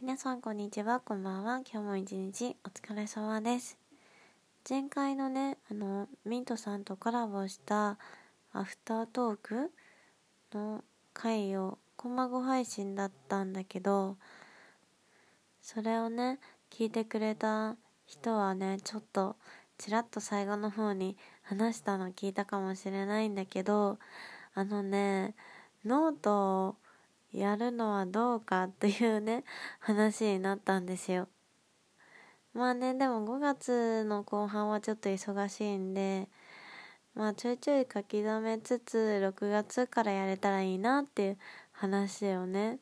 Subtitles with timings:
[0.00, 1.60] 皆さんこんにちはこんばんは。
[1.68, 3.76] 今日も一日お疲れ様です。
[4.70, 7.98] 前回のねあのミントさんとコラボした
[8.52, 9.72] アフタートーク
[10.54, 14.16] の回をこまご配信だったんだけど
[15.62, 16.38] それをね
[16.70, 17.74] 聞いてくれた
[18.06, 19.34] 人はねちょっと
[19.78, 23.98] ちらっと最後の方に話したの聞いたかもしれないんだけど
[24.54, 25.34] あのね
[25.84, 26.76] ノートを
[27.32, 29.44] やるのはどうかっていうね
[29.80, 31.28] 話になったんですよ。
[32.54, 36.28] まあねでも5月の後半はちょっと忙しいんで
[37.14, 41.38] まあちょいちょい書き留めつつ6月からやれたらいいなっていう
[41.72, 42.78] 話をね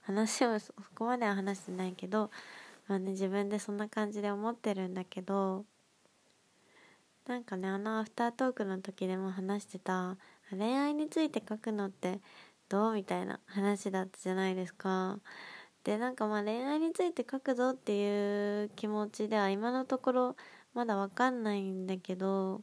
[0.00, 2.30] 話をそこまでは話してないけど
[2.88, 5.64] まあね自分でそんな感じで思ってるんだけど
[7.26, 10.16] なんかねあのアフタートークの時でも話してた
[10.50, 12.20] 恋愛について書くのって
[12.70, 15.18] どうみたいな話だったじゃないですか。
[15.84, 20.36] でなんかまあ恋愛について書くぞっていう気持ちでは今のところ
[20.72, 22.62] まだわかんないんだけど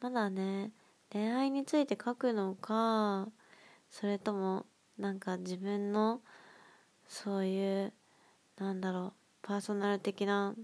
[0.00, 0.70] まだね
[1.12, 3.28] 恋愛について書くのか
[3.90, 4.66] それとも
[4.98, 6.20] なんか自分の
[7.08, 7.92] そういう
[8.58, 10.54] なんだろうパーソナル的な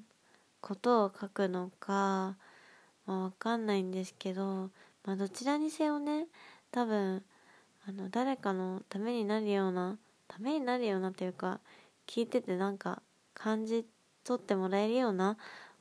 [0.61, 2.37] ことを書くのか、
[3.07, 4.71] まあ、わかんないんですけど、
[5.05, 6.27] まあ、どちらにせよね
[6.71, 7.25] 多分
[7.87, 11.61] あの誰かのためになるようなためになるようなというか
[12.07, 13.03] 聞いててなんか
[13.35, 13.87] 感じ
[14.25, 15.37] 取ってもらえるような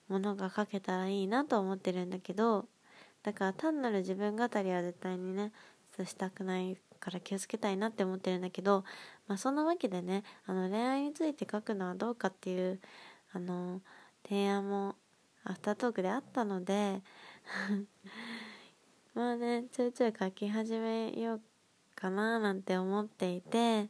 [0.08, 2.66] ものが書けたらいいなと思ってるんだけど
[3.24, 5.52] だから単なる自分語りは絶対にね
[6.06, 8.84] したくないから気をつけたいなって思ってるんだけど、
[9.28, 12.80] まあ、そんなわけでねあの恋愛について書くのはどうかっていう
[13.34, 13.82] あの
[14.24, 14.96] 提案も
[15.44, 17.02] アフタートークであったので
[19.14, 21.42] まあねちょいちょい書き始めよう
[22.00, 23.90] かななんて思っていて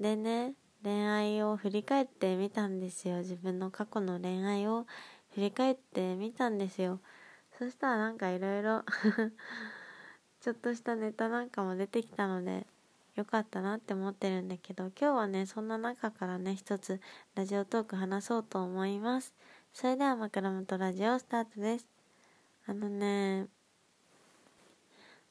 [0.00, 3.18] でね恋愛を振り返ってみたんですよ。
[3.18, 4.86] 自分の過去の恋愛を
[5.34, 6.98] 振り返ってみたんですよ。
[7.58, 8.82] そしたらなんかいろいろ
[10.40, 12.66] ちょっとしたネタなんかも出てきたので
[13.14, 17.00] よかったなって思ってるんだけど今日はねそんな中からね一つ
[17.36, 19.34] ラジオトーク話そうと思います。
[19.72, 21.86] それでは枕元ラジオスタートです。
[22.66, 23.46] あのね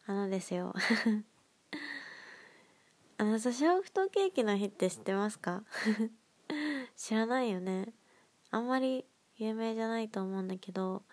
[0.06, 0.74] あのですよ。
[3.22, 5.62] あのさショフトケーキの日って知ってますか？
[6.98, 7.94] 知らないよね。
[8.50, 9.06] あんまり
[9.38, 11.04] 有名じゃないと思うんだけど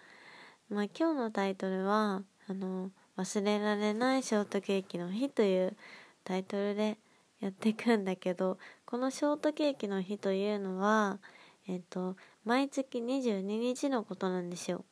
[0.70, 5.76] まあ今日のタイトルはあの忘れられないショートケーキの日という
[6.24, 6.96] タイトルで
[7.40, 11.18] やっていくんだけどこのショートケーキの日というのは
[11.66, 14.86] えっと毎月22日のことなんですよ。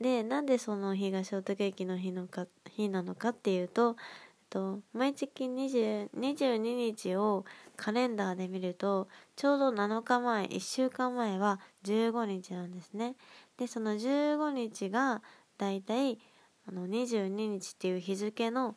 [0.00, 3.96] でなんでその日がショートケーキの日のか日なのかっていうと
[4.50, 7.44] と毎月20 22日を
[7.76, 13.14] カレンダーで見るとちょうど7日前1週間前は15日なんですね。
[13.56, 15.22] でその15日が
[15.56, 16.18] だいたい
[16.68, 18.76] あの22日っていう日付の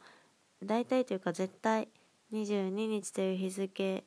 [0.64, 1.90] 大体というか絶対
[2.32, 4.04] 22日という日付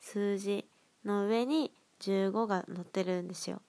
[0.00, 0.66] 数字
[1.04, 3.62] の上に15が載ってるんですよ。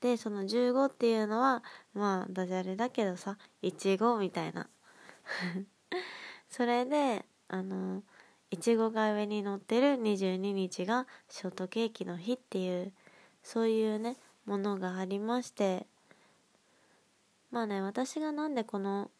[0.00, 1.62] でその15っていうのは
[1.94, 4.68] まあダジャレだけどさ15みたいな。
[6.50, 8.02] それであの
[8.50, 12.92] いちごが上に乗ってる22日がショートケーキの日っていう
[13.42, 15.86] そういうねものがありまして
[17.52, 19.10] まあね私がなんでこの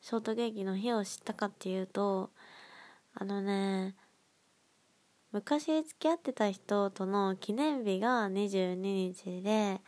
[0.00, 2.30] ショートケーキの日を知ったかっていうと
[3.14, 3.96] あのね
[5.32, 9.80] 昔付き合ってた人との記念日が22日で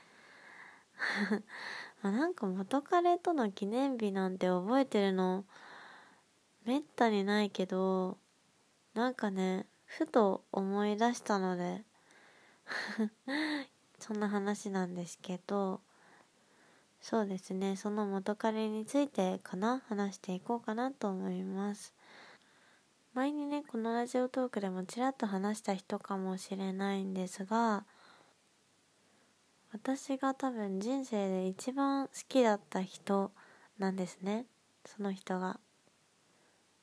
[2.03, 5.45] なんか元彼との記念日なんて覚えてるの？
[6.65, 8.19] めったにないけど
[8.95, 11.85] なんかねふと思い出したので
[13.99, 15.81] そんな話なんですけど
[17.01, 21.95] そうですねその元彼についてかな話していこうかなと思います。
[23.15, 27.85] 前にねこのラジオトークでもちらっと話した人かもしれないんですが
[29.71, 33.31] 私が多分人生で一番好きだった人
[33.79, 34.47] なんですね
[34.87, 35.61] その人が。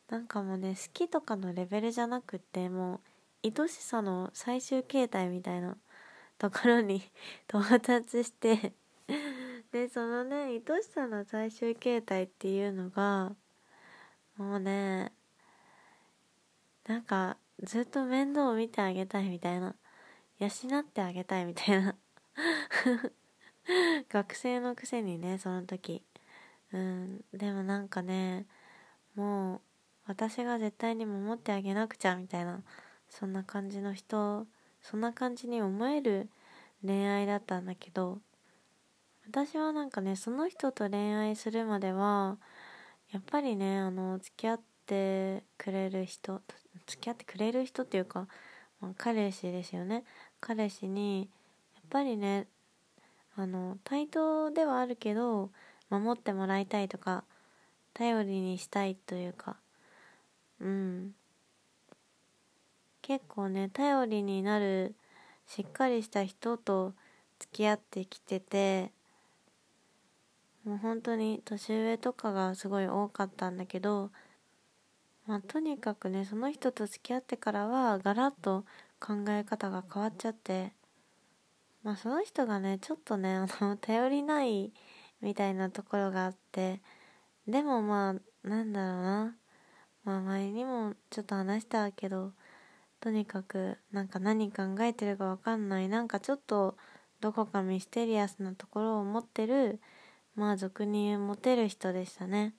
[0.09, 3.01] なんかもうね好きとかのレベルじゃなくっても
[3.43, 5.77] う愛しさの最終形態みたいな
[6.39, 7.03] ところに
[7.47, 8.73] 到達して
[9.71, 13.35] でそのね愛しさの最終形態っていうのが
[14.37, 15.11] もうね
[16.87, 19.75] なんかずっと面倒を見てあげたいみたいな
[20.39, 20.47] 養
[20.79, 21.95] ってあげたいみたいな
[24.09, 26.03] 学生のくせにねその時。
[26.71, 28.45] うんでもなんかね
[29.15, 29.61] もう
[30.09, 32.63] 私が絶対に守ってあげなくちゃみたいな
[33.09, 34.47] そんな感じの人
[34.81, 36.29] そんな感じに思える
[36.83, 38.17] 恋愛だったんだけど
[39.27, 42.37] 私はなんかねその人と恋愛するまでは
[43.11, 46.41] やっぱりねあの付き合ってくれる人
[46.87, 48.27] 付き合ってくれる人っていうか、
[48.81, 50.03] まあ、彼氏ですよね。
[50.39, 51.29] 彼氏に
[51.75, 52.47] やっぱりね
[53.35, 55.51] あの対等ではあるけど
[55.91, 57.25] 守ってもらいたいとか
[57.93, 59.57] 頼りにしたいというか
[60.59, 61.15] うん。
[63.09, 64.93] 結構ね頼りになる
[65.47, 66.93] しっかりした人と
[67.39, 68.91] 付き合ってきてて
[70.63, 74.11] もう本当に年上とかがすごい多かったんだけど
[75.25, 78.63] まあとにかくねその人と付き合ってからはガラッと
[78.99, 80.73] 考え方が変わっちゃって
[81.81, 84.71] まあその人がねちょっとねあの頼りない
[85.19, 86.79] みたいなところがあって
[87.47, 88.09] でもま
[88.43, 89.38] あなんだろうな。
[90.09, 92.31] まあ前にもちょっと話したけど
[92.99, 95.87] とにかくなんか何考えてるかわかんない。
[95.87, 96.77] なんかちょっと
[97.21, 99.79] どこかミステリアスなところを持ってる
[100.35, 102.55] まあ俗に言うモテる人でしたね。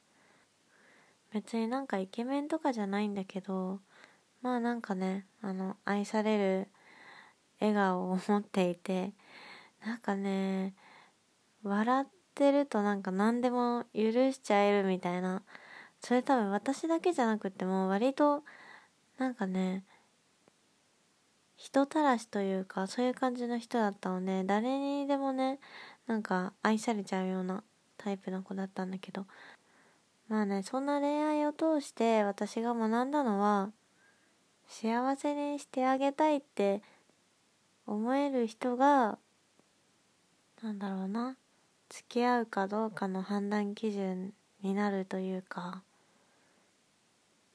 [1.35, 3.81] 別になんかイケメンとかじゃないんだけど
[4.43, 6.69] まあなんかねあの愛される
[7.59, 9.13] 笑顔を持っていて
[9.85, 10.75] なんかね
[11.65, 12.07] 笑っ
[12.37, 15.43] てるとなんか何でも許しちゃえるみたいな
[16.03, 18.43] それ多分私だけじゃなくても割と
[19.19, 19.85] なんかね
[21.57, 25.59] 人たらしというかそういう感じの人だったので誰にでもね
[26.07, 27.63] なんか愛されちゃうような
[27.99, 29.27] タイプの子だったんだけど。
[30.31, 33.73] まあねそんな恋愛を通して私が学んだのは
[34.69, 36.83] 幸せにしてあげたいって
[37.85, 39.19] 思える人が
[40.63, 41.37] なんだろうな
[41.89, 44.33] 付き合うかどうかの判断基準
[44.63, 45.83] になるというか。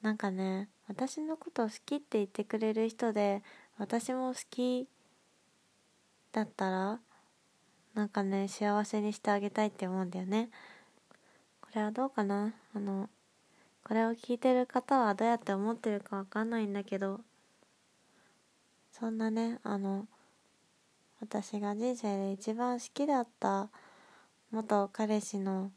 [0.05, 3.41] なんかね私のこと好きって言ってくれる人で
[3.79, 4.87] 私も好き
[6.31, 6.99] だったら
[7.95, 10.51] なんかね幸せにしてあげたいって思うんだよね。
[11.59, 12.53] これはどうかな？
[12.75, 13.09] あの
[13.83, 17.21] これを聞いてる方はどうやって思ってるかわかんないんだけど
[18.91, 20.05] そんなねあの
[21.19, 23.69] 私が人生で一番好きだった
[24.51, 25.71] 元彼氏の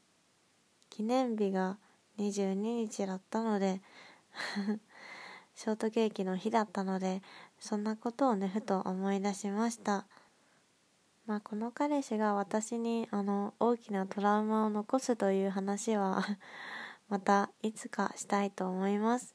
[0.90, 1.78] 記念日が
[2.18, 3.80] 22日だったので
[5.54, 7.22] ショートケーキの日だったので
[7.58, 10.06] そんなことをねふと思い出しました。
[11.26, 16.24] まあこの彼氏が私にあの大きなトラウマを残すという話は
[17.08, 19.34] またいつかしたいと思います。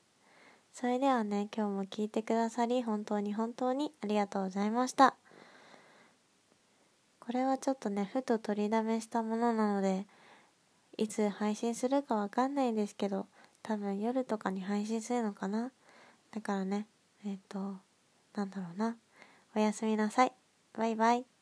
[0.72, 5.16] それではね今日も聞いてくださり本当に本当にありがとうございました。
[7.20, 10.08] これはちょっとねふと取りだめしたものなので
[10.98, 13.28] いつ配信するかわかんないんですけど
[13.64, 15.72] 多分夜とかに配信するのかな？
[16.32, 16.88] だからね
[17.26, 17.78] えっ、ー、と
[18.36, 18.98] なんだろうな。
[19.56, 20.34] おやすみなさい。
[20.74, 21.33] バイバイ。